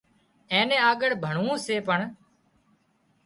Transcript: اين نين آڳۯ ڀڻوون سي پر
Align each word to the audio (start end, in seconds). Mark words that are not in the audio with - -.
اين 0.51 0.63
نين 0.69 0.81
آڳۯ 0.89 1.09
ڀڻوون 1.23 1.57
سي 1.65 1.75
پر 1.87 1.99